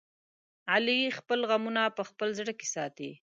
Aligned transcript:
علي 0.73 0.99
خپل 1.17 1.39
غمونه 1.49 1.83
په 1.97 2.03
خپل 2.09 2.27
زړه 2.39 2.53
کې 2.59 2.67
ساتي. 2.75 3.11